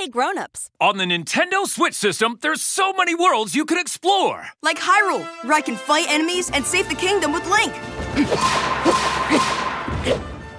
Hey 0.00 0.08
grown-ups. 0.08 0.70
On 0.80 0.96
the 0.96 1.04
Nintendo 1.04 1.66
Switch 1.66 1.92
system, 1.92 2.38
there's 2.40 2.62
so 2.62 2.94
many 2.94 3.14
worlds 3.14 3.54
you 3.54 3.66
can 3.66 3.76
explore. 3.76 4.46
Like 4.62 4.78
Hyrule, 4.78 5.26
where 5.44 5.52
I 5.52 5.60
can 5.60 5.76
fight 5.76 6.06
enemies 6.08 6.50
and 6.54 6.64
save 6.64 6.88
the 6.88 6.94
kingdom 6.94 7.34
with 7.34 7.44
Link. 7.46 7.70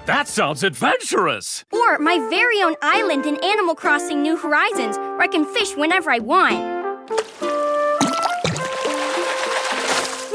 That 0.06 0.28
sounds 0.28 0.62
adventurous. 0.62 1.64
Or 1.72 1.98
my 1.98 2.18
very 2.30 2.62
own 2.62 2.76
island 2.82 3.26
in 3.26 3.36
Animal 3.42 3.74
Crossing 3.74 4.22
New 4.22 4.36
Horizons, 4.36 4.96
where 4.96 5.22
I 5.22 5.26
can 5.26 5.44
fish 5.44 5.74
whenever 5.76 6.12
I 6.12 6.20
want. 6.20 6.54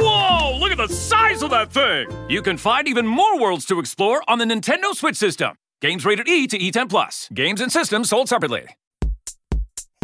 Whoa, 0.01 0.57
look 0.59 0.73
at 0.73 0.77
the 0.77 0.93
size 0.93 1.43
of 1.43 1.51
that 1.51 1.71
thing. 1.71 2.09
You 2.29 2.41
can 2.41 2.57
find 2.57 2.89
even 2.89 3.07
more 3.07 3.39
worlds 3.39 3.65
to 3.67 3.79
explore 3.79 4.21
on 4.27 4.37
the 4.37 4.43
Nintendo 4.43 4.93
Switch 4.93 5.15
system. 5.15 5.55
Games 5.79 6.03
rated 6.05 6.27
E 6.27 6.45
to 6.47 6.57
E10 6.57 6.89
plus. 6.89 7.29
Games 7.33 7.61
and 7.61 7.71
systems 7.71 8.09
sold 8.09 8.27
separately. 8.27 8.67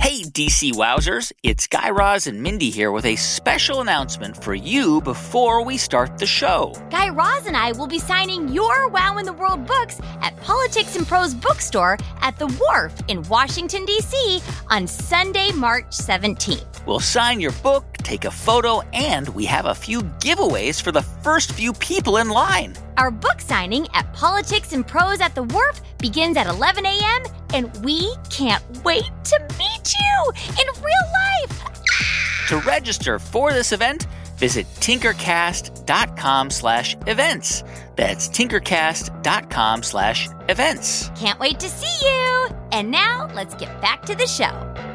Hey, 0.03 0.21
DC 0.23 0.73
Wowzers, 0.73 1.31
it's 1.43 1.65
Guy 1.65 1.89
Raz 1.89 2.27
and 2.27 2.43
Mindy 2.43 2.69
here 2.69 2.91
with 2.91 3.05
a 3.05 3.15
special 3.15 3.79
announcement 3.79 4.35
for 4.35 4.53
you 4.53 4.99
before 4.99 5.63
we 5.63 5.77
start 5.77 6.17
the 6.17 6.25
show. 6.25 6.73
Guy 6.91 7.07
Raz 7.07 7.45
and 7.45 7.55
I 7.55 7.71
will 7.71 7.87
be 7.87 7.99
signing 7.99 8.49
your 8.49 8.89
Wow 8.89 9.17
in 9.17 9.25
the 9.25 9.31
World 9.31 9.65
books 9.65 10.01
at 10.21 10.35
Politics 10.41 10.97
and 10.97 11.07
Prose 11.07 11.33
Bookstore 11.33 11.97
at 12.19 12.37
the 12.37 12.47
Wharf 12.59 12.93
in 13.07 13.23
Washington, 13.29 13.85
D.C. 13.85 14.41
on 14.69 14.87
Sunday, 14.87 15.53
March 15.53 15.85
17th. 15.91 16.72
We'll 16.85 16.99
sign 16.99 17.39
your 17.39 17.53
book, 17.63 17.85
take 17.97 18.25
a 18.25 18.31
photo, 18.31 18.81
and 18.91 19.29
we 19.29 19.45
have 19.45 19.65
a 19.65 19.75
few 19.75 20.01
giveaways 20.19 20.81
for 20.81 20.91
the 20.91 21.01
first 21.01 21.53
few 21.53 21.73
people 21.73 22.17
in 22.17 22.29
line. 22.29 22.75
Our 22.97 23.09
book 23.11 23.39
signing 23.39 23.87
at 23.93 24.11
Politics 24.13 24.73
and 24.73 24.85
Prose 24.85 25.21
at 25.21 25.33
the 25.33 25.43
Wharf 25.43 25.81
begins 25.97 26.35
at 26.37 26.47
11 26.47 26.85
a.m., 26.85 27.23
and 27.53 27.85
we 27.85 28.13
can't 28.29 28.63
wait 28.83 29.09
to 29.23 29.39
meet 29.57 29.93
you 29.93 30.31
in 30.49 30.83
real 30.83 31.07
life. 31.13 31.61
Ah! 31.63 32.45
To 32.49 32.57
register 32.59 33.19
for 33.19 33.53
this 33.53 33.71
event, 33.71 34.07
visit 34.37 34.67
tinkercast.com 34.81 36.49
slash 36.49 36.97
events. 37.07 37.63
That's 37.95 38.27
tinkercast.com 38.27 39.83
slash 39.83 40.27
events. 40.49 41.09
Can't 41.15 41.39
wait 41.39 41.59
to 41.61 41.69
see 41.69 42.05
you. 42.05 42.49
And 42.71 42.91
now 42.91 43.29
let's 43.33 43.55
get 43.55 43.81
back 43.81 44.01
to 44.03 44.15
the 44.15 44.27
show. 44.27 44.92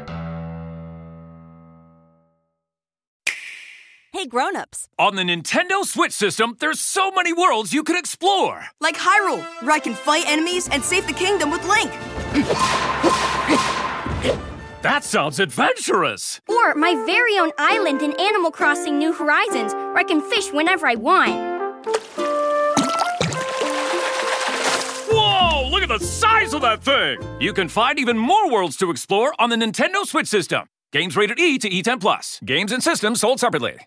Hey 4.19 4.25
grown-ups. 4.25 4.89
On 4.97 5.15
the 5.15 5.21
Nintendo 5.23 5.85
Switch 5.85 6.11
system, 6.11 6.57
there's 6.59 6.81
so 6.81 7.09
many 7.09 7.31
worlds 7.31 7.71
you 7.71 7.85
can 7.85 7.95
explore. 7.95 8.65
Like 8.81 8.97
Hyrule, 8.97 9.41
where 9.61 9.71
I 9.71 9.79
can 9.79 9.93
fight 9.93 10.25
enemies 10.27 10.67
and 10.67 10.83
save 10.83 11.07
the 11.07 11.13
kingdom 11.13 11.51
with 11.51 11.63
Link. 11.63 11.89
That 14.81 15.05
sounds 15.05 15.39
adventurous. 15.39 16.41
Or 16.49 16.75
my 16.75 16.95
very 17.05 17.39
own 17.39 17.53
island 17.57 18.01
in 18.01 18.11
Animal 18.19 18.51
Crossing 18.51 18.97
New 18.97 19.13
Horizons, 19.13 19.73
where 19.73 19.99
I 19.99 20.03
can 20.03 20.19
fish 20.19 20.51
whenever 20.51 20.85
I 20.85 20.95
want. 20.95 21.31
Whoa, 25.09 25.69
look 25.71 25.81
at 25.81 25.87
the 25.87 26.05
size 26.05 26.53
of 26.53 26.59
that 26.63 26.83
thing. 26.83 27.21
You 27.39 27.53
can 27.53 27.69
find 27.69 27.97
even 27.97 28.17
more 28.17 28.51
worlds 28.51 28.75
to 28.79 28.91
explore 28.91 29.33
on 29.39 29.49
the 29.49 29.55
Nintendo 29.55 30.05
Switch 30.05 30.27
system. 30.27 30.67
Games 30.91 31.15
rated 31.15 31.39
E 31.39 31.57
to 31.57 31.69
E10 31.69 32.01
plus. 32.01 32.41
Games 32.43 32.73
and 32.73 32.83
systems 32.83 33.21
sold 33.21 33.39
separately. 33.39 33.77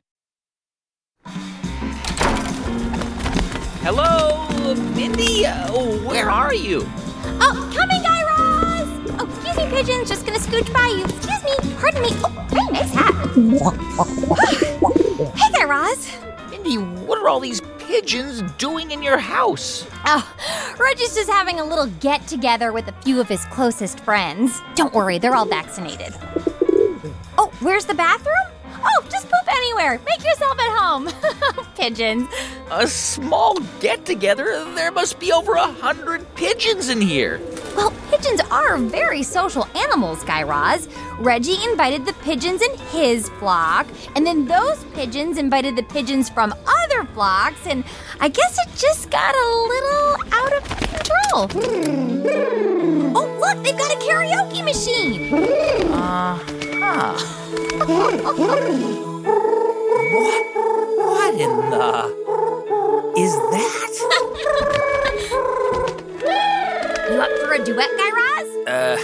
Hello, 3.83 4.47
Mindy? 4.95 5.45
Uh, 5.45 5.73
where 6.07 6.31
are 6.31 6.55
you? 6.55 6.89
Oh, 7.41 7.73
coming, 7.75 8.01
Guy 8.01 8.23
Raz! 8.23 8.87
Oh, 9.19 9.27
excuse 9.29 9.57
me, 9.57 9.67
pigeons. 9.71 10.09
Just 10.09 10.25
gonna 10.25 10.39
scooch 10.39 10.73
by 10.73 10.87
you. 10.87 11.05
Excuse 11.05 11.43
me. 11.43 11.75
Pardon 11.81 12.03
me. 12.03 12.11
Oh, 12.23 12.47
very 12.49 12.71
nice 12.71 12.95
hat. 12.95 13.13
hey, 15.37 15.53
Guy 15.53 15.65
Raz. 15.65 16.17
Mindy, 16.49 16.77
what 16.77 17.19
are 17.19 17.29
all 17.29 17.41
these 17.41 17.61
pigeons 17.81 18.43
doing 18.53 18.93
in 18.93 19.03
your 19.03 19.19
house? 19.19 19.85
Oh, 20.05 20.33
Reggie's 20.79 21.17
just 21.17 21.29
having 21.29 21.59
a 21.59 21.65
little 21.65 21.87
get 21.99 22.29
together 22.29 22.71
with 22.73 22.87
a 22.87 22.93
few 23.03 23.21
of 23.21 23.29
his 23.29 23.45
closest 23.47 23.99
friends. 23.99 24.61
Don't 24.77 24.95
worry, 24.95 25.19
they're 25.19 25.35
all 25.35 25.45
vaccinated. 25.45 26.15
Oh, 27.37 27.51
where's 27.59 27.85
the 27.85 27.95
bathroom? 27.95 28.37
Oh, 28.85 29.05
just 29.11 29.29
anywhere. 29.63 30.01
Make 30.05 30.23
yourself 30.25 30.59
at 30.59 30.79
home. 30.79 31.09
Pigeons. 31.77 32.29
A 32.71 32.87
small 32.87 33.59
get 33.81 34.05
together? 34.05 34.45
There 34.75 34.91
must 34.91 35.19
be 35.21 35.33
over 35.33 35.53
a 35.55 35.67
hundred 35.67 36.27
pigeons 36.35 36.89
in 36.89 37.01
here. 37.01 37.41
Well, 37.77 37.93
pigeons 38.11 38.41
are 38.51 38.77
very 38.77 39.23
social 39.23 39.67
animals, 39.77 40.25
Guy 40.25 40.43
Raz. 40.43 40.89
Reggie 41.19 41.63
invited 41.65 42.05
the 42.05 42.13
pigeons 42.15 42.61
in 42.61 42.77
his 42.89 43.29
flock, 43.39 43.87
and 44.17 44.27
then 44.27 44.47
those 44.47 44.83
pigeons 44.95 45.39
invited 45.39 45.77
the 45.77 45.83
pigeons 45.85 46.29
from 46.29 46.53
other 46.67 47.05
flocks, 47.15 47.65
and 47.67 47.85
I 48.21 48.29
guess 48.29 48.59
it 48.67 48.75
just 48.77 49.11
got 49.11 49.35
a 49.35 49.49
little 49.73 50.17
out 50.33 50.53
of 50.57 50.65
control. 50.79 51.49
oh, 53.17 53.39
look, 53.41 53.63
they've 53.65 53.79
got 53.79 53.93
a 53.93 53.97
karaoke 53.99 54.63
machine. 54.65 55.33
Uh 55.93 56.39
huh. 56.83 57.17
what? 60.13 60.45
What 60.55 61.35
in 61.35 61.71
the. 61.71 62.23
Is 63.19 63.33
that? 63.53 63.93
You 67.11 67.21
up 67.21 67.31
for 67.41 67.53
a 67.53 67.65
duet, 67.65 67.91
Guy 67.99 68.11
Raz? 68.11 68.49
Uh, 68.67 68.97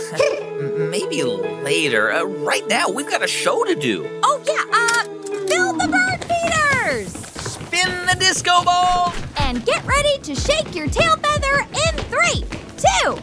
maybe 0.91 1.23
later. 1.23 2.13
Uh, 2.13 2.25
right 2.25 2.67
now, 2.69 2.89
we've 2.89 3.09
got 3.09 3.23
a 3.23 3.27
show 3.27 3.65
to 3.65 3.75
do. 3.75 4.07
Oh, 4.23 4.43
yeah, 4.47 4.65
uh, 4.73 5.05
Bill 5.47 5.73
the 5.75 5.89
Bird 5.89 6.25
Feeders! 6.25 7.13
Spin 7.13 8.07
the 8.07 8.17
disco 8.19 8.63
ball! 8.65 9.13
And 9.41 9.65
get 9.67 9.85
ready 9.85 10.19
to 10.19 10.35
shake 10.35 10.75
your 10.75 10.89
tail 10.89 11.17
feather 11.17 11.61
in 11.61 11.95
three, 12.05 12.45
two, 12.77 13.19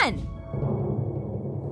one! 0.00 0.24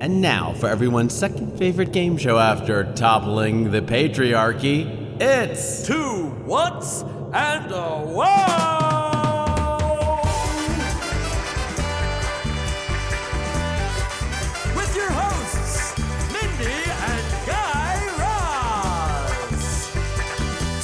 And 0.01 0.21
now 0.21 0.53
for 0.53 0.67
everyone's 0.67 1.13
second 1.13 1.57
favorite 1.57 1.91
game 1.91 2.17
show 2.17 2.37
after 2.37 2.93
toppling 2.93 3.71
the 3.71 3.81
patriarchy, 3.81 4.96
it's 5.19 5.85
Two 5.85 6.29
whats 6.45 7.03
and 7.33 7.71
a 7.71 8.03
wow! 8.05 9.47
With 14.75 14.95
your 14.95 15.09
hosts, 15.11 15.97
Mindy 16.31 16.83
and 16.87 17.25
Guy 17.45 17.97
Raz. 18.19 19.89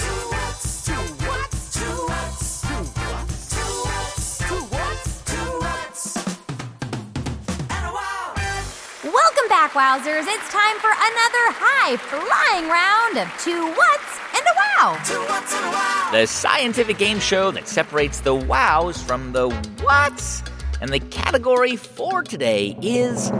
Two 0.01 0.21
whats, 0.31 0.85
two 0.85 0.93
whats, 1.25 1.73
two 1.73 1.97
whats, 2.07 2.61
two 2.61 2.75
whats, 2.95 3.49
two 3.49 3.73
whats, 3.85 4.37
two 4.39 4.61
whats, 4.73 5.21
two 5.25 5.51
whats, 5.61 6.17
and 7.69 7.85
a 7.85 7.91
wow! 7.91 8.33
Welcome 9.03 9.47
back, 9.49 9.71
Wowzers. 9.73 10.25
It's 10.27 10.49
time 10.51 10.77
for 10.79 10.91
another 10.91 11.45
high 11.55 11.97
flying 11.97 12.67
round 12.69 13.17
of 13.17 13.27
two 13.39 13.67
whats 13.73 13.81
and 13.81 14.01
a 14.01 14.02
wow. 14.83 15.01
Two 15.05 15.19
whats 15.25 15.53
and 15.53 15.65
a 15.65 15.69
wow! 15.69 16.09
The 16.11 16.27
scientific 16.27 16.97
game 16.97 17.19
show 17.19 17.51
that 17.51 17.67
separates 17.67 18.19
the 18.19 18.35
wows 18.35 19.01
from 19.01 19.31
the 19.31 19.49
whats. 19.83 20.43
And 20.81 20.91
the 20.91 20.99
category 20.99 21.77
for 21.77 22.23
today 22.23 22.77
is 22.81 23.31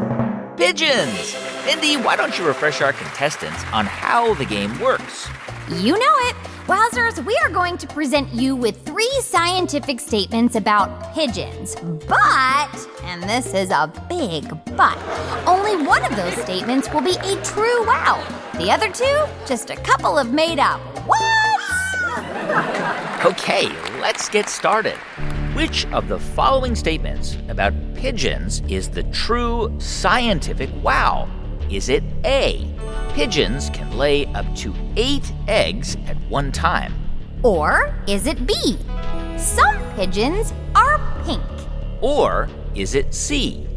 pigeons. 0.56 1.36
Mindy, 1.66 1.98
why 1.98 2.16
don't 2.16 2.38
you 2.38 2.46
refresh 2.46 2.82
our 2.82 2.94
contestants 2.94 3.62
on 3.74 3.86
how 3.86 4.34
the 4.36 4.46
game 4.46 4.80
works? 4.80 5.28
You 5.70 5.94
know 5.98 6.16
it. 6.30 6.36
Wowzers, 6.68 7.26
we 7.26 7.38
are 7.44 7.50
going 7.50 7.78
to 7.78 7.88
present 7.88 8.34
you 8.34 8.56
with 8.56 8.86
three 8.86 9.12
scientific 9.20 10.00
statements 10.00 10.56
about 10.56 11.14
pigeons. 11.14 11.76
But, 12.08 12.88
and 13.04 13.22
this 13.24 13.54
is 13.54 13.70
a 13.70 13.92
big 14.08 14.48
but, 14.78 14.98
only 15.46 15.86
one 15.86 16.06
of 16.06 16.16
those 16.16 16.36
statements 16.36 16.90
will 16.94 17.02
be 17.02 17.18
a 17.18 17.44
true 17.44 17.86
wow. 17.86 18.24
The 18.58 18.72
other 18.72 18.90
two, 18.90 19.26
just 19.46 19.72
a 19.72 19.76
couple 19.76 20.18
of 20.18 20.32
made 20.32 20.60
up. 20.60 20.93
Okay, 23.26 23.68
let's 24.00 24.30
get 24.30 24.50
started. 24.50 24.98
Which 25.56 25.86
of 25.88 26.08
the 26.08 26.20
following 26.20 26.76
statements 26.76 27.38
about 27.48 27.74
pigeons 27.96 28.62
is 28.68 28.90
the 28.90 29.04
true 29.04 29.74
scientific 29.80 30.70
wow? 30.82 31.30
Is 31.70 31.90
it 31.90 32.04
A? 32.26 32.68
Pigeons 33.14 33.70
can 33.70 33.98
lay 33.98 34.26
up 34.34 34.46
to 34.58 34.74
eight 34.96 35.32
eggs 35.48 35.96
at 36.08 36.18
one 36.30 36.52
time. 36.52 36.94
Or 37.44 37.94
is 38.08 38.28
it 38.28 38.46
B? 38.48 38.78
Some 39.38 39.78
pigeons 39.96 40.54
are 40.76 41.00
pink. 41.24 41.44
Or 42.02 42.50
is 42.76 42.96
it 42.96 43.14
C? 43.14 43.68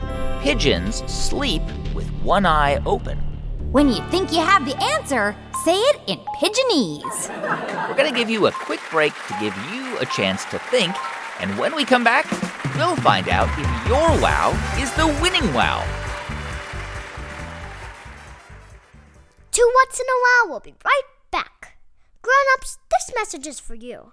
Pigeons 0.41 1.05
sleep 1.11 1.63
with 1.95 2.09
one 2.23 2.47
eye 2.47 2.83
open. 2.87 3.19
When 3.73 3.89
you 3.89 4.03
think 4.11 4.33
you 4.33 4.41
have 4.41 4.65
the 4.65 4.77
answer, 4.83 5.37
say 5.67 5.75
it 5.75 6.01
in 6.07 6.19
pigeonese. 6.39 7.29
We're 7.89 7.97
going 7.97 8.09
to 8.09 8.17
give 8.17 8.31
you 8.31 8.47
a 8.47 8.53
quick 8.53 8.79
break 8.89 9.13
to 9.27 9.37
give 9.41 9.53
you 9.73 9.99
a 9.99 10.07
chance 10.07 10.45
to 10.45 10.61
think, 10.71 10.95
and 11.41 11.59
when 11.59 11.75
we 11.75 11.85
come 11.85 12.05
back, 12.05 12.31
we'll 12.77 12.95
find 12.95 13.29
out 13.29 13.49
if 13.59 13.89
your 13.89 14.09
wow 14.23 14.53
is 14.79 14.93
the 14.95 15.07
winning 15.21 15.53
wow. 15.53 15.85
Once 19.87 20.01
in 20.01 20.07
a 20.07 20.47
While 20.47 20.55
will 20.55 20.61
be 20.61 20.75
right 20.85 21.03
back. 21.31 21.77
Grown 22.23 22.35
ups, 22.55 22.79
this 22.91 23.15
message 23.15 23.47
is 23.47 23.61
for 23.61 23.75
you. 23.75 24.13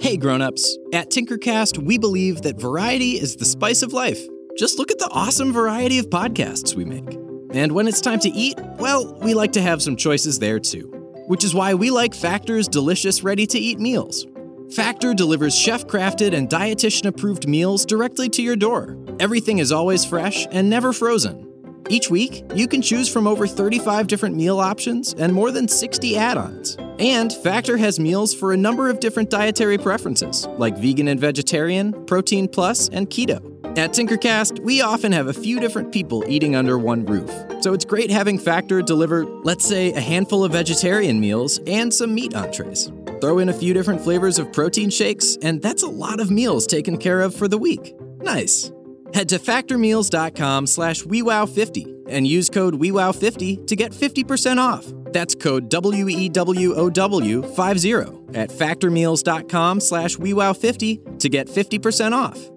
Hey 0.00 0.16
grown-ups, 0.16 0.78
at 0.94 1.10
Tinkercast 1.10 1.78
we 1.78 1.98
believe 1.98 2.42
that 2.42 2.60
variety 2.60 3.12
is 3.12 3.36
the 3.36 3.44
spice 3.44 3.82
of 3.82 3.92
life. 3.92 4.20
Just 4.56 4.78
look 4.78 4.90
at 4.90 4.98
the 4.98 5.10
awesome 5.12 5.52
variety 5.52 5.98
of 5.98 6.06
podcasts 6.06 6.74
we 6.74 6.84
make. 6.84 7.29
And 7.52 7.72
when 7.72 7.88
it's 7.88 8.00
time 8.00 8.20
to 8.20 8.28
eat, 8.28 8.58
well, 8.78 9.12
we 9.20 9.34
like 9.34 9.52
to 9.52 9.62
have 9.62 9.82
some 9.82 9.96
choices 9.96 10.38
there 10.38 10.60
too. 10.60 10.88
Which 11.26 11.44
is 11.44 11.54
why 11.54 11.74
we 11.74 11.90
like 11.90 12.14
Factor's 12.14 12.68
delicious 12.68 13.22
ready-to-eat 13.22 13.78
meals. 13.78 14.26
Factor 14.74 15.14
delivers 15.14 15.56
chef-crafted 15.56 16.32
and 16.32 16.48
dietitian-approved 16.48 17.48
meals 17.48 17.84
directly 17.84 18.28
to 18.30 18.42
your 18.42 18.56
door. 18.56 18.96
Everything 19.18 19.58
is 19.58 19.72
always 19.72 20.04
fresh 20.04 20.46
and 20.52 20.70
never 20.70 20.92
frozen. 20.92 21.46
Each 21.88 22.08
week, 22.08 22.44
you 22.54 22.68
can 22.68 22.82
choose 22.82 23.08
from 23.12 23.26
over 23.26 23.48
35 23.48 24.06
different 24.06 24.36
meal 24.36 24.60
options 24.60 25.12
and 25.14 25.32
more 25.32 25.50
than 25.50 25.66
60 25.66 26.16
add 26.16 26.38
ons. 26.38 26.76
And 27.00 27.32
Factor 27.32 27.76
has 27.78 27.98
meals 27.98 28.32
for 28.32 28.52
a 28.52 28.56
number 28.56 28.88
of 28.88 29.00
different 29.00 29.28
dietary 29.28 29.76
preferences, 29.76 30.46
like 30.56 30.78
vegan 30.78 31.08
and 31.08 31.18
vegetarian, 31.18 32.04
protein 32.06 32.46
plus, 32.46 32.88
and 32.90 33.10
keto. 33.10 33.49
At 33.76 33.92
Tinkercast, 33.92 34.58
we 34.60 34.80
often 34.80 35.12
have 35.12 35.28
a 35.28 35.32
few 35.32 35.60
different 35.60 35.92
people 35.92 36.24
eating 36.26 36.56
under 36.56 36.76
one 36.76 37.06
roof, 37.06 37.30
so 37.62 37.72
it's 37.72 37.84
great 37.84 38.10
having 38.10 38.36
Factor 38.36 38.82
deliver, 38.82 39.24
let's 39.24 39.64
say, 39.64 39.92
a 39.92 40.00
handful 40.00 40.42
of 40.42 40.50
vegetarian 40.52 41.20
meals 41.20 41.60
and 41.68 41.94
some 41.94 42.12
meat 42.12 42.34
entrees. 42.34 42.90
Throw 43.20 43.38
in 43.38 43.48
a 43.48 43.52
few 43.52 43.72
different 43.72 44.00
flavors 44.00 44.40
of 44.40 44.52
protein 44.52 44.90
shakes, 44.90 45.38
and 45.42 45.62
that's 45.62 45.84
a 45.84 45.88
lot 45.88 46.18
of 46.18 46.32
meals 46.32 46.66
taken 46.66 46.98
care 46.98 47.20
of 47.20 47.32
for 47.32 47.46
the 47.46 47.58
week. 47.58 47.94
Nice. 48.18 48.72
Head 49.14 49.28
to 49.28 49.38
factormeals.com 49.38 50.66
slash 50.66 51.02
WeWow50 51.02 52.06
and 52.08 52.26
use 52.26 52.50
code 52.50 52.74
WeWow50 52.74 53.68
to 53.68 53.76
get 53.76 53.92
50% 53.92 54.58
off. 54.58 54.84
That's 55.12 55.36
code 55.36 55.68
W-E-W-O-W-50 55.68 58.36
at 58.36 58.50
factormeals.com 58.50 59.80
slash 59.80 60.16
WeWow50 60.16 61.20
to 61.20 61.28
get 61.28 61.46
50% 61.46 62.12
off. 62.12 62.50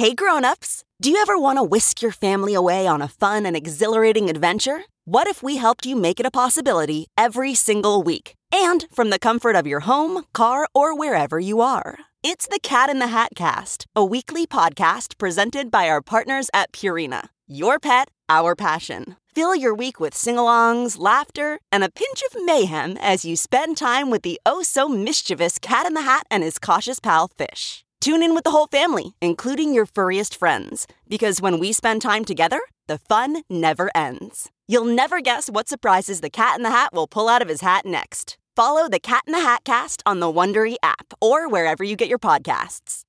Hey 0.00 0.14
grown-ups, 0.14 0.82
do 1.02 1.10
you 1.10 1.20
ever 1.20 1.38
want 1.38 1.58
to 1.58 1.62
whisk 1.62 2.00
your 2.00 2.10
family 2.10 2.54
away 2.54 2.86
on 2.86 3.02
a 3.02 3.06
fun 3.22 3.44
and 3.44 3.54
exhilarating 3.54 4.30
adventure? 4.30 4.84
What 5.04 5.26
if 5.26 5.42
we 5.42 5.56
helped 5.56 5.84
you 5.84 5.94
make 5.94 6.18
it 6.18 6.24
a 6.24 6.30
possibility 6.30 7.08
every 7.18 7.54
single 7.54 8.02
week? 8.02 8.34
And 8.50 8.86
from 8.90 9.10
the 9.10 9.18
comfort 9.18 9.56
of 9.56 9.66
your 9.66 9.80
home, 9.80 10.24
car, 10.32 10.66
or 10.74 10.96
wherever 10.96 11.38
you 11.38 11.60
are. 11.60 11.98
It's 12.22 12.46
the 12.46 12.60
Cat 12.62 12.88
in 12.88 12.98
the 12.98 13.08
Hat 13.08 13.32
Cast, 13.36 13.84
a 13.94 14.02
weekly 14.02 14.46
podcast 14.46 15.18
presented 15.18 15.70
by 15.70 15.90
our 15.90 16.00
partners 16.00 16.48
at 16.54 16.72
Purina. 16.72 17.28
Your 17.46 17.78
pet, 17.78 18.08
our 18.30 18.56
passion. 18.56 19.16
Fill 19.34 19.54
your 19.54 19.74
week 19.74 20.00
with 20.00 20.14
sing 20.14 20.36
alongs, 20.36 20.98
laughter, 20.98 21.58
and 21.70 21.84
a 21.84 21.90
pinch 21.90 22.22
of 22.22 22.42
mayhem 22.46 22.96
as 23.02 23.26
you 23.26 23.36
spend 23.36 23.76
time 23.76 24.08
with 24.08 24.22
the 24.22 24.40
oh 24.46 24.62
so 24.62 24.88
mischievous 24.88 25.58
Cat 25.58 25.84
in 25.84 25.92
the 25.92 26.08
Hat 26.08 26.26
and 26.30 26.42
his 26.42 26.58
cautious 26.58 27.00
pal 27.00 27.28
Fish. 27.28 27.84
Tune 28.00 28.22
in 28.22 28.34
with 28.34 28.44
the 28.44 28.50
whole 28.50 28.66
family, 28.66 29.14
including 29.20 29.74
your 29.74 29.84
furriest 29.84 30.34
friends, 30.34 30.86
because 31.06 31.42
when 31.42 31.58
we 31.58 31.70
spend 31.70 32.00
time 32.00 32.24
together, 32.24 32.62
the 32.86 32.96
fun 32.96 33.42
never 33.50 33.90
ends. 33.94 34.50
You'll 34.66 34.86
never 34.86 35.20
guess 35.20 35.50
what 35.50 35.68
surprises 35.68 36.22
the 36.22 36.30
Cat 36.30 36.56
in 36.56 36.62
the 36.62 36.70
Hat 36.70 36.94
will 36.94 37.06
pull 37.06 37.28
out 37.28 37.42
of 37.42 37.48
his 37.48 37.60
hat 37.60 37.84
next. 37.84 38.38
Follow 38.56 38.88
the 38.88 39.00
Cat 39.00 39.24
in 39.26 39.34
the 39.34 39.40
Hat 39.40 39.64
cast 39.64 40.02
on 40.06 40.20
the 40.20 40.32
Wondery 40.32 40.76
app 40.82 41.12
or 41.20 41.46
wherever 41.46 41.84
you 41.84 41.94
get 41.94 42.08
your 42.08 42.18
podcasts. 42.18 43.02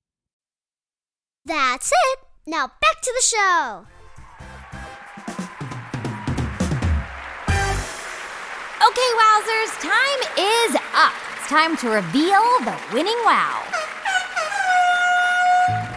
That's 1.46 1.90
it. 1.90 2.18
Now 2.46 2.66
back 2.66 3.00
to 3.00 3.12
the 3.16 3.22
show. 3.22 3.86
Okay, 8.84 9.10
Wowzers, 9.22 9.80
time 9.80 10.20
is 10.36 10.76
up. 10.94 11.14
It's 11.38 11.48
time 11.48 11.78
to 11.78 11.88
reveal 11.88 12.42
the 12.64 12.76
winning 12.92 13.16
wow. 13.24 13.71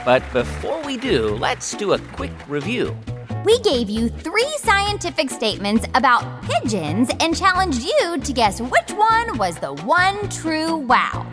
But 0.06 0.22
before 0.31 0.80
we 0.84 0.98
do, 0.98 1.30
let's 1.30 1.74
do 1.74 1.94
a 1.94 2.00
quick 2.13 2.31
review. 2.48 2.96
We 3.44 3.60
gave 3.62 3.90
you 3.90 4.10
three 4.10 4.54
scientific 4.60 5.31
statements 5.31 5.88
about 5.96 6.44
pigeons 6.44 7.10
and 7.19 7.36
challenged 7.36 7.81
you 7.81 8.19
to 8.19 8.31
guess 8.31 8.62
which 8.62 8.92
one 8.92 9.36
was 9.40 9.57
the 9.57 9.74
one 9.74 10.30
true 10.30 10.75
wow. 10.75 11.25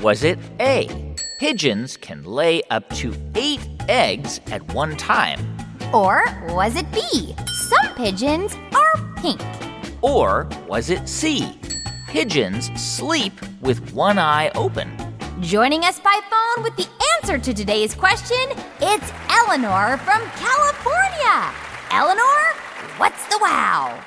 Was 0.00 0.24
it 0.24 0.38
A? 0.58 1.14
Pigeons 1.38 1.98
can 1.98 2.24
lay 2.24 2.62
up 2.70 2.88
to 2.94 3.14
eight 3.34 3.60
eggs 3.90 4.40
at 4.46 4.62
one 4.72 4.96
time. 4.96 5.40
Or 5.92 6.24
was 6.48 6.76
it 6.76 6.90
B? 6.92 7.36
Some 7.68 7.94
pigeons 7.94 8.54
are 8.74 9.14
pink. 9.16 9.42
Or 10.00 10.48
was 10.66 10.88
it 10.88 11.06
C? 11.10 11.58
Pigeons 12.08 12.70
sleep 12.80 13.34
with 13.60 13.92
one 13.92 14.18
eye 14.18 14.50
open. 14.54 14.96
Joining 15.40 15.82
us 15.84 16.00
by 16.00 16.20
phone 16.30 16.62
with 16.62 16.74
the 16.76 16.88
answer 17.24 17.38
to 17.38 17.54
today's 17.54 17.94
question, 17.94 18.36
it's 18.82 19.10
Eleanor 19.30 19.96
from 20.04 20.20
California. 20.36 21.54
Eleanor, 21.90 22.52
what's 22.98 23.26
the 23.28 23.38
wow? 23.40 23.98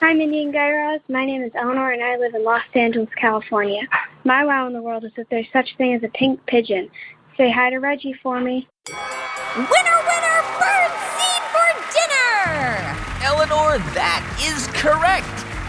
Hi, 0.00 0.14
Mindy 0.14 0.44
and 0.44 0.50
Guy 0.50 0.70
Raz. 0.70 1.02
My 1.10 1.26
name 1.26 1.42
is 1.42 1.52
Eleanor, 1.54 1.92
and 1.92 2.02
I 2.02 2.16
live 2.16 2.34
in 2.34 2.42
Los 2.42 2.62
Angeles, 2.72 3.10
California. 3.20 3.82
My 4.24 4.42
wow 4.42 4.66
in 4.66 4.72
the 4.72 4.80
world 4.80 5.04
is 5.04 5.12
that 5.18 5.26
there's 5.28 5.48
such 5.52 5.76
thing 5.76 5.92
as 5.92 6.02
a 6.02 6.08
pink 6.08 6.40
pigeon. 6.46 6.88
Say 7.36 7.50
hi 7.50 7.68
to 7.68 7.76
Reggie 7.76 8.14
for 8.22 8.40
me. 8.40 8.66
Winner, 8.88 10.00
winner, 10.08 10.40
bird 10.56 10.92
seed 11.12 11.42
for 11.52 11.68
dinner! 11.92 12.96
Eleanor, 13.22 13.76
that 13.92 14.24
is 14.40 14.66
correct. 14.68 15.28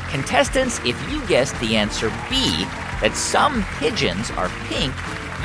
Contestants, 0.09 0.79
if 0.85 0.95
you 1.11 1.21
guessed 1.27 1.59
the 1.59 1.75
answer 1.75 2.09
B, 2.29 2.63
that 3.01 3.11
some 3.13 3.65
pigeons 3.79 4.31
are 4.31 4.47
pink, 4.69 4.93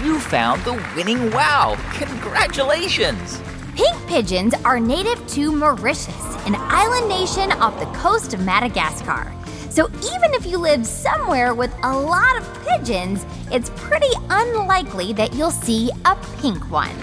you 0.03 0.21
found 0.21 0.63
the 0.65 0.75
winning 0.95 1.31
wow. 1.31 1.77
Congratulations! 1.95 3.41
Pink 3.75 4.07
pigeons 4.07 4.55
are 4.65 4.81
native 4.81 5.27
to 5.29 5.53
Mauritius, 5.53 6.47
an 6.47 6.55
island 6.57 7.09
nation 7.09 7.53
off 7.53 7.79
the 7.79 7.87
coast 7.99 8.33
of 8.33 8.41
Madagascar. 8.45 9.33
So 9.71 9.89
even 10.15 10.33
if 10.33 10.47
you 10.47 10.57
live 10.59 10.87
somewhere 10.87 11.55
with 11.55 11.75
a 11.83 11.99
lot 11.99 12.39
of 12.39 12.67
pigeons, 12.67 13.27
it's 13.53 13.71
pretty 13.77 14.13
unlikely 14.31 15.13
that 15.13 15.35
you'll 15.35 15.51
see 15.51 15.91
a 16.07 16.17
pink 16.41 16.71
one. 16.71 16.97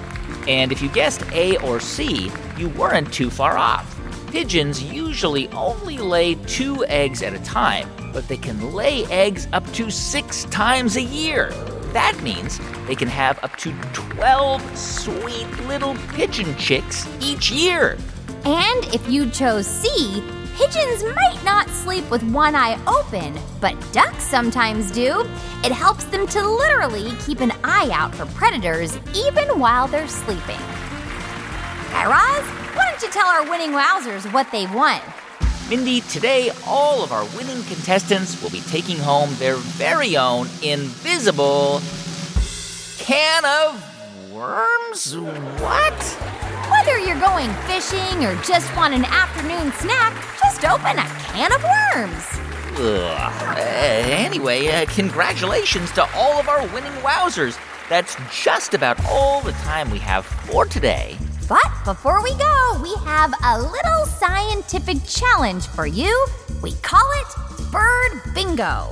And 0.48 0.72
if 0.72 0.82
you 0.82 0.90
guessed 0.90 1.24
A 1.32 1.58
or 1.58 1.80
C, 1.80 2.32
you 2.58 2.70
weren't 2.70 3.14
too 3.14 3.30
far 3.30 3.58
off. 3.58 4.00
Pigeons 4.32 4.82
usually 4.82 5.48
only 5.50 6.00
lay 6.00 6.34
two 6.34 6.84
eggs 6.86 7.22
at 7.22 7.34
a 7.34 7.44
time, 7.44 7.88
but 8.12 8.28
they 8.28 8.38
can 8.38 8.74
lay 8.74 9.06
eggs 9.06 9.48
up 9.54 9.72
to 9.74 9.92
six 9.92 10.46
times 10.46 10.96
a 10.96 11.04
year. 11.04 11.54
That 11.94 12.20
means 12.24 12.60
they 12.88 12.96
can 12.96 13.08
have 13.08 13.38
up 13.44 13.56
to 13.58 13.72
12 13.94 14.78
sweet 14.78 15.48
little 15.68 15.96
pigeon 16.10 16.56
chicks 16.58 17.08
each 17.22 17.52
year. 17.52 17.98
And 18.46 18.86
if 18.86 19.08
you 19.08 19.30
chose 19.30 19.68
C, 19.68 20.24
pigeons 20.58 21.04
might 21.04 21.40
not 21.46 21.70
sleep 21.70 22.10
with 22.10 22.24
one 22.24 22.56
eye 22.56 22.80
open, 22.88 23.40
but 23.62 23.76
ducks 23.94 24.24
sometimes 24.24 24.92
do. 24.92 25.22
It 25.64 25.72
helps 25.72 26.06
them 26.06 26.26
to 26.28 26.48
literally 26.48 27.12
keep 27.26 27.42
an 27.42 27.52
eye 27.64 27.90
out 27.94 28.14
for 28.16 28.26
predators 28.34 28.98
even 29.16 29.48
while 29.60 29.88
they're 29.88 30.08
sleeping. 30.08 30.60
Guy 31.92 32.06
Raz, 32.08 32.44
why 32.76 32.90
don't 32.90 33.02
you 33.04 33.10
tell 33.10 33.28
our 33.28 33.48
winning 33.48 33.72
wowzers 33.72 34.32
what 34.34 34.52
they've 34.52 34.74
won? 34.74 35.00
Mindy, 35.76 36.02
today 36.02 36.52
all 36.68 37.04
of 37.04 37.12
our 37.12 37.26
winning 37.36 37.64
contestants 37.64 38.40
will 38.44 38.52
be 38.52 38.62
taking 38.62 38.96
home 38.96 39.34
their 39.38 39.56
very 39.56 40.16
own 40.16 40.46
invisible 40.62 41.82
can 43.00 43.44
of 43.44 44.32
worms? 44.32 45.18
What? 45.18 46.04
Whether 46.70 47.00
you're 47.00 47.20
going 47.20 47.52
fishing 47.66 48.24
or 48.24 48.36
just 48.44 48.76
want 48.76 48.94
an 48.94 49.04
afternoon 49.06 49.72
snack, 49.72 50.14
just 50.40 50.64
open 50.64 51.00
a 51.00 51.08
can 51.34 51.52
of 51.52 51.64
worms. 51.64 52.24
Ugh. 52.80 53.58
Uh, 53.58 53.60
anyway, 53.60 54.68
uh, 54.68 54.86
congratulations 54.94 55.92
to 55.94 56.08
all 56.14 56.40
of 56.40 56.50
our 56.50 56.68
winning 56.68 56.94
wowzers. 57.02 57.58
That's 57.90 58.16
just 58.32 58.76
about 58.76 59.04
all 59.08 59.42
the 59.42 59.54
time 59.54 59.90
we 59.90 59.98
have 59.98 60.24
for 60.24 60.68
today. 60.68 61.18
But 61.50 61.84
before 61.84 62.24
we 62.24 62.34
go, 62.36 62.80
we 62.82 62.94
have 63.04 63.34
a 63.44 63.60
little 63.60 64.06
scientific 64.06 64.98
challenge 65.06 65.68
for 65.68 65.86
you. 65.86 66.28
We 66.62 66.72
call 66.82 67.06
it 67.16 67.72
Bird 67.72 68.34
Bingo. 68.34 68.90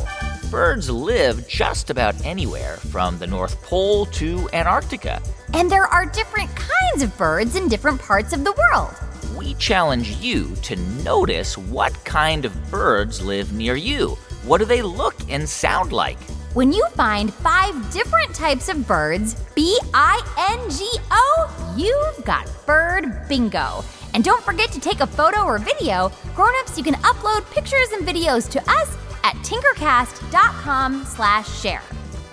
Birds 0.50 0.90
live 0.90 1.48
just 1.48 1.90
about 1.90 2.14
anywhere 2.26 2.76
from 2.76 3.18
the 3.18 3.28
North 3.28 3.62
Pole 3.64 4.06
to 4.08 4.50
Antarctica. 4.52 5.22
And 5.54 5.72
there 5.72 5.86
are 5.86 6.06
different 6.06 6.54
kinds 6.56 7.04
of 7.04 7.18
birds 7.18 7.56
in 7.56 7.70
different 7.70 8.02
parts 8.02 8.34
of 8.34 8.44
the 8.44 8.52
world. 8.52 8.96
We 9.38 9.54
challenge 9.54 10.18
you 10.18 10.54
to 10.64 10.76
notice 11.04 11.58
what 11.58 11.94
kind 12.04 12.44
of 12.44 12.70
birds 12.70 13.22
live 13.22 13.54
near 13.54 13.76
you. 13.78 14.18
What 14.44 14.58
do 14.58 14.66
they 14.66 14.82
look 14.82 15.16
and 15.30 15.48
sound 15.48 15.94
like? 15.94 16.20
When 16.54 16.74
you 16.74 16.86
find 16.96 17.34
five 17.34 17.94
different 17.94 18.36
types 18.36 18.68
of 18.68 18.86
birds, 18.86 19.36
B 19.56 19.80
I 19.94 20.20
N 20.52 20.70
G 20.70 20.86
O, 21.10 21.74
you've 21.78 22.26
got 22.26 22.46
bird 22.66 23.26
bingo. 23.30 23.86
And 24.14 24.22
don't 24.22 24.44
forget 24.44 24.70
to 24.74 24.80
take 24.82 25.00
a 25.00 25.08
photo 25.08 25.46
or 25.46 25.60
video. 25.60 26.12
Grown-ups, 26.36 26.78
you 26.78 26.84
can 26.84 26.96
upload 26.96 27.50
pictures 27.52 27.92
and 27.94 28.06
videos 28.06 28.50
to 28.52 28.60
us 28.70 28.98
at 29.24 29.36
tinkercast.com 29.36 31.06
slash 31.06 31.62
share. 31.62 31.84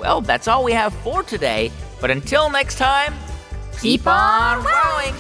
Well, 0.01 0.21
that's 0.21 0.49
all 0.49 0.65
we 0.65 0.73
have 0.73 0.93
for 0.95 1.23
today. 1.23 1.71
But 2.01 2.11
until 2.11 2.51
next 2.51 2.77
time, 2.77 3.15
keep 3.81 4.05
on 4.05 4.65
wowing. 4.65 5.15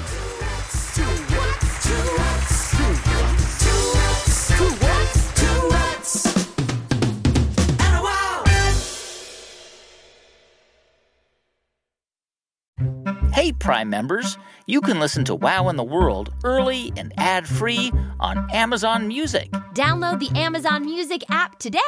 Hey, 13.38 13.52
Prime 13.52 13.88
members, 13.88 14.36
you 14.66 14.80
can 14.80 14.98
listen 14.98 15.24
to 15.26 15.34
Wow 15.36 15.68
in 15.68 15.76
the 15.76 15.84
World 15.84 16.34
early 16.42 16.92
and 16.96 17.12
ad 17.18 17.46
free 17.46 17.92
on 18.18 18.50
Amazon 18.50 19.06
Music. 19.06 19.52
Download 19.74 20.18
the 20.18 20.36
Amazon 20.36 20.84
Music 20.84 21.22
app 21.30 21.56
today, 21.60 21.78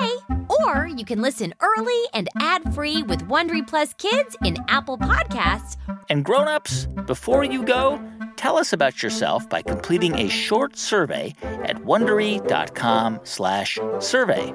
or 0.49 0.87
you 0.87 1.05
can 1.05 1.21
listen 1.21 1.53
early 1.61 2.01
and 2.15 2.29
ad 2.39 2.73
free 2.73 3.03
with 3.03 3.27
Wondery 3.27 3.67
Plus 3.67 3.95
Kids 3.95 4.37
in 4.45 4.59
Apple 4.69 4.97
Podcasts. 4.97 5.77
And 6.09 6.25
grown 6.25 6.47
ups, 6.47 6.87
before 7.07 7.43
you 7.43 7.65
go, 7.65 8.01
tell 8.37 8.57
us 8.57 8.73
about 8.73 9.03
yourself 9.03 9.49
by 9.49 9.61
completing 9.61 10.21
a 10.21 10.29
short 10.29 10.77
survey 10.77 11.35
at 11.43 11.79
wondery.com/survey. 11.79 14.55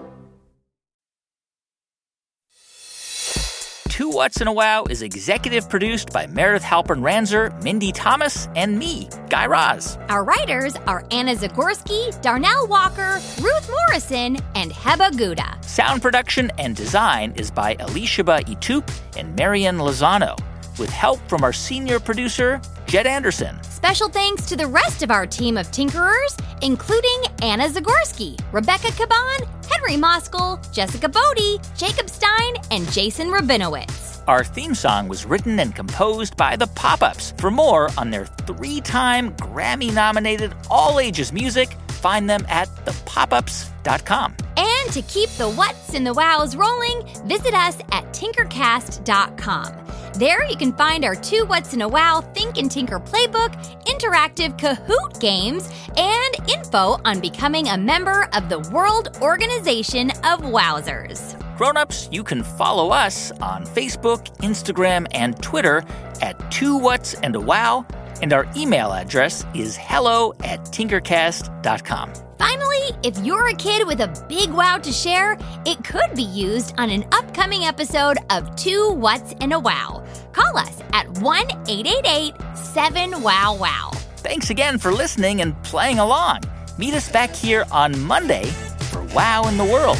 Two 3.95 4.09
What's 4.09 4.41
and 4.41 4.49
a 4.49 4.51
Wow 4.51 4.83
is 4.89 5.01
executive 5.01 5.69
produced 5.69 6.11
by 6.11 6.27
Meredith 6.27 6.63
Halpern 6.63 6.99
Ranzer, 6.99 7.49
Mindy 7.63 7.93
Thomas, 7.93 8.49
and 8.53 8.77
me, 8.77 9.07
Guy 9.29 9.45
Raz. 9.45 9.97
Our 10.09 10.25
writers 10.25 10.75
are 10.85 11.05
Anna 11.11 11.33
Zagorski, 11.33 12.21
Darnell 12.21 12.67
Walker, 12.67 13.21
Ruth 13.39 13.69
Morrison, 13.69 14.37
and 14.53 14.71
Heba 14.73 15.17
Gouda. 15.17 15.59
Sound 15.61 16.01
production 16.01 16.51
and 16.57 16.75
design 16.75 17.31
is 17.37 17.49
by 17.49 17.75
Elishaba 17.75 18.41
Itup 18.41 18.85
and 19.15 19.33
Marian 19.33 19.77
Lozano, 19.77 20.37
with 20.77 20.89
help 20.89 21.25
from 21.29 21.45
our 21.45 21.53
senior 21.53 21.97
producer, 21.97 22.59
Jed 22.87 23.07
Anderson. 23.07 23.57
Special 23.86 24.10
thanks 24.10 24.48
to 24.48 24.56
the 24.56 24.65
rest 24.65 25.04
of 25.04 25.12
our 25.12 25.27
team 25.27 25.58
of 25.58 25.68
Tinkerers, 25.68 26.36
including 26.63 27.22
Anna 27.44 27.65
Zagorski, 27.70 28.36
Rebecca 28.51 28.88
Caban, 28.88 29.48
Henry 29.70 29.94
Moskal, 29.94 30.58
Jessica 30.74 31.08
Bodie, 31.08 31.60
Jacob 31.77 32.10
Stein, 32.10 32.56
and 32.72 32.92
Jason 32.92 33.27
Rabinowitz. 33.27 34.24
Our 34.27 34.44
theme 34.44 34.74
song 34.74 35.08
was 35.08 35.27
written 35.27 35.60
and 35.60 35.75
composed 35.75 36.36
by 36.36 36.56
the 36.56 36.65
Pop 36.65 37.04
Ups. 37.04 37.36
For 37.38 37.51
more 37.51 37.92
on 37.96 38.10
their 38.10 38.25
three 38.25 38.82
time 38.82 39.36
Grammy 39.36 39.94
nominated 39.94 40.56
all 40.72 41.00
ages 41.00 41.32
music, 41.32 41.77
find 41.89 42.27
them 42.27 42.44
at 42.50 42.68
thepopups.com. 42.88 44.36
And 44.58 44.94
to 44.94 45.04
keep 45.04 45.30
the 45.38 45.51
what's 45.51 45.94
and 45.94 46.08
the 46.08 46.13
wows 46.15 46.56
rolling, 46.56 47.08
visit 47.27 47.54
us 47.54 47.77
at 47.92 48.06
tinkercast.com. 48.13 49.86
There 50.17 50.45
you 50.50 50.55
can 50.55 50.72
find 50.72 51.03
our 51.03 51.13
two 51.13 51.43
What's 51.45 51.74
and 51.74 51.81
a 51.81 51.89
Wow 51.89 52.22
Think 52.22 52.57
and 52.57 52.72
Tinker 52.72 53.01
playbook, 53.01 53.53
interactive 53.84 54.57
Kahoot 54.57 55.19
games, 55.19 55.69
and 55.98 56.50
info 56.50 57.01
on 57.03 57.19
becoming 57.19 57.67
a 57.67 57.77
member 57.77 58.29
of 58.31 58.48
the 58.48 58.60
World 58.72 59.17
Organization 59.22 60.12
of 60.12 60.39
Wowzers. 60.39 61.38
Grown-ups, 61.57 62.07
you 62.13 62.24
can 62.24 62.43
follow 62.43 62.91
us 62.91 63.31
on 63.41 63.65
Facebook, 63.65 64.34
Instagram, 64.38 65.05
and 65.12 65.41
Twitter 65.43 65.84
at 66.22 66.50
Two 66.50 66.77
What's 66.77 67.15
and 67.15 67.36
a 67.36 67.41
Wow, 67.41 67.86
and 68.22 68.31
our 68.31 68.48
email 68.55 68.93
address 68.93 69.45
is 69.53 69.75
hello 69.75 70.34
at 70.45 70.62
tinkercast.com. 70.62 72.13
Finally, 72.38 72.89
if 73.03 73.17
you're 73.19 73.48
a 73.48 73.55
kid 73.55 73.88
with 73.88 74.01
a 74.01 74.25
big 74.27 74.50
wow 74.51 74.77
to 74.77 74.91
share, 74.91 75.38
it 75.65 75.84
could 75.84 76.13
be 76.15 76.24
used 76.24 76.74
on 76.77 76.89
an 76.89 77.05
upcoming 77.12 77.63
episode 77.63 78.17
of 78.29 78.53
Two 78.55 78.91
What's 78.91 79.34
and 79.39 79.53
a 79.53 79.60
Wow. 79.60 80.04
Call 80.36 80.58
us 80.58 80.82
at 80.92 81.08
1 81.20 81.46
888 81.70 82.34
7 82.58 83.22
Wow 83.22 83.56
Wow. 83.58 83.92
Thanks 84.18 84.50
again 84.50 84.77
for 84.77 84.92
listening 84.92 85.39
and 85.39 85.56
playing 85.63 86.00
along. 86.00 86.42
Meet 86.77 86.94
us 86.94 87.10
back 87.10 87.34
here 87.34 87.63
on 87.72 87.98
Monday 88.01 88.44
for 88.92 89.01
Wow 89.15 89.48
in 89.48 89.56
the 89.56 89.63
World. 89.63 89.98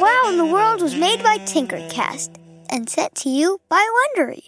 Wow 0.00 0.28
in 0.28 0.36
the 0.36 0.44
World 0.52 0.82
was 0.82 0.94
made 0.94 1.22
by 1.22 1.38
Tinkercast 1.38 2.36
and 2.68 2.90
sent 2.90 3.14
to 3.14 3.30
you 3.30 3.58
by 3.70 3.82
Wondery. 4.18 4.47